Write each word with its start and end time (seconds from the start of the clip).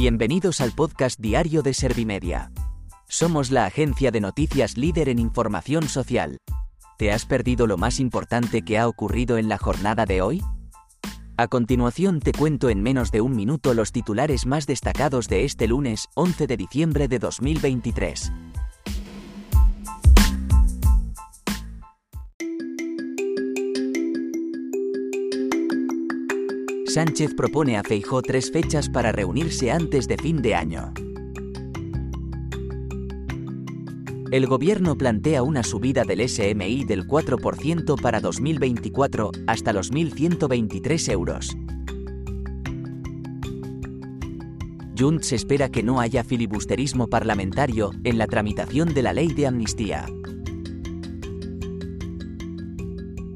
Bienvenidos 0.00 0.60
al 0.60 0.70
podcast 0.70 1.18
diario 1.18 1.62
de 1.62 1.74
Servimedia. 1.74 2.52
Somos 3.08 3.50
la 3.50 3.66
agencia 3.66 4.12
de 4.12 4.20
noticias 4.20 4.76
líder 4.76 5.08
en 5.08 5.18
información 5.18 5.88
social. 5.88 6.38
¿Te 6.98 7.10
has 7.10 7.26
perdido 7.26 7.66
lo 7.66 7.78
más 7.78 7.98
importante 7.98 8.62
que 8.62 8.78
ha 8.78 8.86
ocurrido 8.86 9.38
en 9.38 9.48
la 9.48 9.58
jornada 9.58 10.06
de 10.06 10.22
hoy? 10.22 10.40
A 11.36 11.48
continuación 11.48 12.20
te 12.20 12.30
cuento 12.30 12.68
en 12.68 12.80
menos 12.80 13.10
de 13.10 13.22
un 13.22 13.34
minuto 13.34 13.74
los 13.74 13.90
titulares 13.90 14.46
más 14.46 14.68
destacados 14.68 15.26
de 15.26 15.44
este 15.44 15.66
lunes 15.66 16.06
11 16.14 16.46
de 16.46 16.56
diciembre 16.56 17.08
de 17.08 17.18
2023. 17.18 18.30
Sánchez 26.88 27.34
propone 27.34 27.76
a 27.76 27.82
Feijó 27.82 28.22
tres 28.22 28.50
fechas 28.50 28.88
para 28.88 29.12
reunirse 29.12 29.70
antes 29.70 30.08
de 30.08 30.16
fin 30.16 30.40
de 30.40 30.54
año. 30.54 30.94
El 34.30 34.46
gobierno 34.46 34.96
plantea 34.96 35.42
una 35.42 35.62
subida 35.62 36.04
del 36.04 36.26
SMI 36.26 36.84
del 36.84 37.06
4% 37.06 38.00
para 38.00 38.20
2024 38.20 39.32
hasta 39.46 39.74
los 39.74 39.92
1.123 39.92 41.12
euros. 41.12 41.56
Junts 44.98 45.32
espera 45.32 45.68
que 45.68 45.82
no 45.82 46.00
haya 46.00 46.24
filibusterismo 46.24 47.08
parlamentario 47.08 47.90
en 48.04 48.16
la 48.16 48.26
tramitación 48.26 48.94
de 48.94 49.02
la 49.02 49.12
ley 49.12 49.28
de 49.28 49.46
amnistía. 49.46 50.06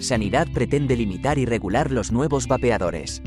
Sanidad 0.00 0.48
pretende 0.52 0.96
limitar 0.96 1.38
y 1.38 1.46
regular 1.46 1.90
los 1.90 2.12
nuevos 2.12 2.48
vapeadores. 2.48 3.22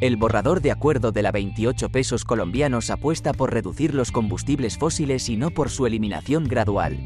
El 0.00 0.16
borrador 0.16 0.62
de 0.62 0.70
acuerdo 0.70 1.12
de 1.12 1.20
la 1.20 1.30
28 1.30 1.90
pesos 1.90 2.24
colombianos 2.24 2.88
apuesta 2.88 3.34
por 3.34 3.52
reducir 3.52 3.94
los 3.94 4.10
combustibles 4.10 4.78
fósiles 4.78 5.28
y 5.28 5.36
no 5.36 5.50
por 5.50 5.68
su 5.68 5.86
eliminación 5.86 6.44
gradual. 6.44 6.98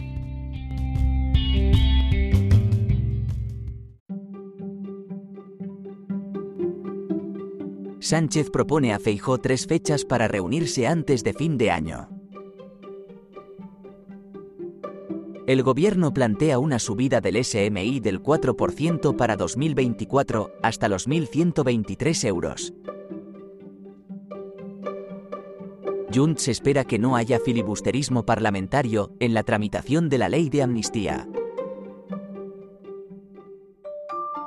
Sánchez 7.98 8.51
propone 8.51 8.92
a 8.92 9.01
Feijó 9.01 9.39
tres 9.39 9.67
fechas 9.67 10.05
para 10.05 10.29
reunirse 10.29 10.86
antes 10.86 11.25
de 11.25 11.33
fin 11.33 11.58
de 11.58 11.73
año. 11.73 12.14
El 15.47 15.62
gobierno 15.62 16.14
plantea 16.14 16.59
una 16.59 16.78
subida 16.78 17.20
del 17.20 17.45
SMI 17.45 18.00
del 18.00 18.23
4% 18.23 19.14
para 19.14 19.37
2024 19.37 20.53
hasta 20.62 20.89
los 20.89 21.06
1.123 21.06 22.27
euros. 22.27 22.73
Junts 26.14 26.48
espera 26.48 26.84
que 26.84 26.98
no 26.98 27.14
haya 27.14 27.39
filibusterismo 27.41 28.25
parlamentario 28.25 29.12
en 29.20 29.34
la 29.34 29.42
tramitación 29.42 30.09
de 30.09 30.17
la 30.19 30.31
ley 30.31 30.48
de 30.48 30.62
amnistía. 30.62 31.28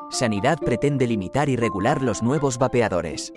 Sanidad 0.10 0.58
pretende 0.58 1.06
limitar 1.06 1.48
y 1.48 1.58
regular 1.58 2.02
los 2.02 2.24
nuevos 2.24 2.58
vapeadores. 2.58 3.34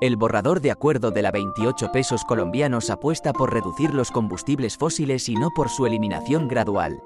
El 0.00 0.16
borrador 0.16 0.62
de 0.62 0.70
acuerdo 0.70 1.10
de 1.10 1.20
la 1.20 1.30
28 1.30 1.92
pesos 1.92 2.24
colombianos 2.24 2.88
apuesta 2.88 3.34
por 3.34 3.52
reducir 3.52 3.92
los 3.92 4.10
combustibles 4.10 4.78
fósiles 4.78 5.28
y 5.28 5.34
no 5.34 5.50
por 5.54 5.68
su 5.68 5.84
eliminación 5.84 6.48
gradual. 6.48 7.02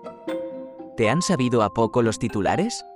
¿Te 0.97 1.11
han 1.11 1.21
sabido 1.21 1.65
a 1.65 1.71
poco 1.75 2.03
los 2.03 2.21
titulares? 2.21 2.87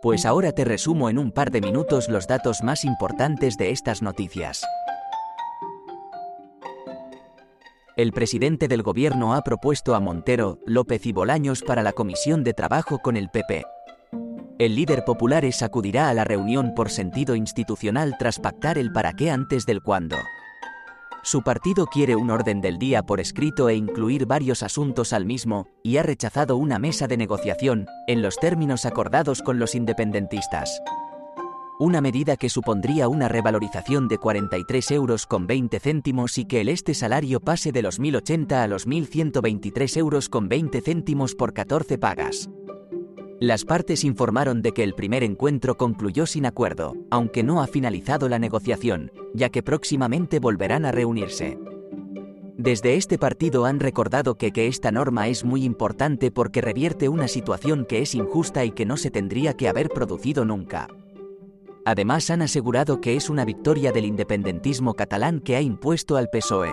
Pues 0.00 0.24
ahora 0.24 0.52
te 0.52 0.64
resumo 0.64 1.10
en 1.10 1.18
un 1.18 1.32
par 1.32 1.50
de 1.50 1.60
minutos 1.60 2.08
los 2.08 2.26
datos 2.26 2.62
más 2.62 2.82
importantes 2.86 3.58
de 3.58 3.72
estas 3.72 4.00
noticias. 4.00 4.64
El 7.94 8.12
presidente 8.12 8.68
del 8.68 8.82
gobierno 8.82 9.34
ha 9.34 9.42
propuesto 9.42 9.94
a 9.94 10.00
Montero, 10.00 10.60
López 10.64 11.04
y 11.04 11.12
Bolaños 11.12 11.60
para 11.60 11.82
la 11.82 11.92
Comisión 11.92 12.42
de 12.42 12.54
Trabajo 12.54 13.00
con 13.00 13.18
el 13.18 13.28
PP. 13.28 13.66
El 14.58 14.76
líder 14.76 15.04
populares 15.04 15.62
acudirá 15.62 16.08
a 16.08 16.14
la 16.14 16.24
reunión 16.24 16.74
por 16.74 16.90
sentido 16.90 17.34
institucional 17.34 18.16
tras 18.18 18.38
pactar 18.38 18.78
el 18.78 18.92
para 18.92 19.12
qué 19.12 19.30
antes 19.30 19.66
del 19.66 19.82
cuándo. 19.82 20.16
Su 21.24 21.42
partido 21.42 21.86
quiere 21.86 22.16
un 22.16 22.30
orden 22.30 22.60
del 22.60 22.78
día 22.78 23.04
por 23.04 23.20
escrito 23.20 23.68
e 23.68 23.76
incluir 23.76 24.26
varios 24.26 24.62
asuntos 24.62 25.12
al 25.12 25.24
mismo, 25.24 25.68
y 25.84 25.96
ha 25.96 26.02
rechazado 26.02 26.56
una 26.56 26.80
mesa 26.80 27.06
de 27.06 27.16
negociación, 27.16 27.86
en 28.08 28.22
los 28.22 28.36
términos 28.36 28.84
acordados 28.86 29.40
con 29.40 29.58
los 29.60 29.76
independentistas. 29.76 30.82
Una 31.78 32.00
medida 32.00 32.36
que 32.36 32.48
supondría 32.48 33.08
una 33.08 33.28
revalorización 33.28 34.06
de 34.08 34.18
43 34.18 34.90
euros 34.90 35.26
con 35.26 35.46
20 35.46 35.80
céntimos 35.80 36.38
y 36.38 36.44
que 36.44 36.60
el 36.60 36.68
este 36.68 36.92
salario 36.92 37.40
pase 37.40 37.72
de 37.72 37.82
los 37.82 38.00
1.080 38.00 38.52
a 38.52 38.66
los 38.66 38.86
1.123 38.86 39.96
euros 39.96 40.28
con 40.28 40.48
20 40.48 40.80
céntimos 40.80 41.34
por 41.34 41.52
14 41.54 41.98
pagas. 41.98 42.50
Las 43.42 43.64
partes 43.64 44.04
informaron 44.04 44.62
de 44.62 44.70
que 44.70 44.84
el 44.84 44.94
primer 44.94 45.24
encuentro 45.24 45.76
concluyó 45.76 46.26
sin 46.26 46.46
acuerdo, 46.46 46.94
aunque 47.10 47.42
no 47.42 47.60
ha 47.60 47.66
finalizado 47.66 48.28
la 48.28 48.38
negociación, 48.38 49.10
ya 49.34 49.48
que 49.48 49.64
próximamente 49.64 50.38
volverán 50.38 50.84
a 50.84 50.92
reunirse. 50.92 51.58
Desde 52.56 52.94
este 52.94 53.18
partido 53.18 53.64
han 53.64 53.80
recordado 53.80 54.36
que, 54.36 54.52
esta 54.54 54.92
norma 54.92 55.26
es 55.26 55.44
muy 55.44 55.64
importante 55.64 56.30
porque 56.30 56.60
revierte 56.60 57.08
una 57.08 57.26
situación 57.26 57.84
que 57.84 58.02
es 58.02 58.14
injusta 58.14 58.64
y 58.64 58.70
que 58.70 58.86
no 58.86 58.96
se 58.96 59.10
tendría 59.10 59.54
que 59.54 59.68
haber 59.68 59.88
producido 59.88 60.44
nunca. 60.44 60.86
Además 61.84 62.30
han 62.30 62.42
asegurado 62.42 63.00
que 63.00 63.16
es 63.16 63.28
una 63.28 63.44
victoria 63.44 63.90
del 63.90 64.04
independentismo 64.04 64.94
catalán 64.94 65.40
que 65.40 65.56
ha 65.56 65.60
impuesto 65.60 66.16
al 66.16 66.30
PSOE. 66.30 66.70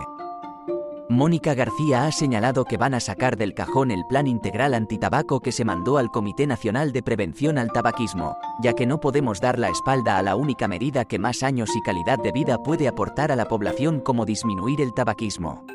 Mónica 1.12 1.56
García 1.56 2.06
ha 2.06 2.12
señalado 2.12 2.66
que 2.66 2.78
van 2.78 2.94
a 2.94 3.00
sacar 3.00 3.36
del 3.36 3.56
cajón 3.56 3.90
el 3.90 4.06
plan 4.06 4.28
integral 4.28 4.75
antitabaco 4.75 5.40
que 5.40 5.52
se 5.52 5.66
mandó 5.66 5.97
al 5.97 6.12
Comité 6.12 6.46
Nacional 6.46 6.92
de 6.92 7.02
Prevención 7.02 7.58
al 7.58 7.72
Tabaquismo, 7.72 8.38
ya 8.62 8.74
que 8.74 8.86
no 8.86 9.00
podemos 9.00 9.42
dar 9.42 9.58
la 9.58 9.70
espalda 9.70 10.20
a 10.20 10.22
la 10.22 10.36
única 10.36 10.68
medida 10.68 11.06
que 11.06 11.18
más 11.18 11.42
años 11.42 11.75
y 11.75 11.81
calidad 11.81 12.20
de 12.20 12.31
vida 12.31 12.62
puede 12.62 12.88
aportar 12.88 13.31
a 13.31 13.36
la 13.36 13.47
población 13.47 14.02
como 14.02 14.24
disminuir 14.24 14.81
el 14.81 14.94
tabaquismo. 14.94 15.66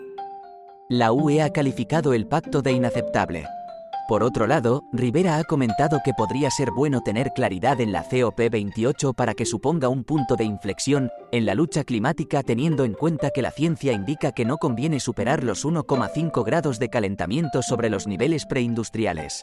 La 0.89 1.11
UE 1.11 1.43
ha 1.43 1.51
calificado 1.51 2.15
el 2.15 2.29
pacto 2.29 2.63
de 2.63 2.71
inaceptable. 2.71 3.45
Por 4.07 4.23
otro 4.23 4.47
lado, 4.47 4.85
Rivera 4.93 5.39
ha 5.39 5.45
comentado 5.45 6.03
que 6.05 6.13
podría 6.13 6.51
ser 6.51 6.71
bueno 6.71 7.01
tener 7.01 7.33
claridad 7.35 7.81
en 7.81 7.91
la 7.91 8.05
COP28 8.05 9.15
para 9.15 9.33
que 9.33 9.47
suponga 9.47 9.89
un 9.89 10.05
punto 10.05 10.37
de 10.37 10.45
inflexión 10.45 11.11
en 11.33 11.47
la 11.47 11.55
lucha 11.55 11.85
climática 11.85 12.43
teniendo 12.43 12.85
en 12.85 12.93
cuenta 12.93 13.31
que 13.31 13.41
la 13.41 13.51
ciencia 13.51 13.95
indica 13.95 14.33
que 14.33 14.45
no 14.45 14.59
conviene 14.59 15.01
superar 15.01 15.43
los 15.43 15.65
1,5 15.65 16.45
grados 16.45 16.79
de 16.79 16.91
calentamiento 16.91 17.63
sobre 17.63 17.89
los 17.89 18.07
niveles 18.07 18.45
preindustriales. 18.45 19.43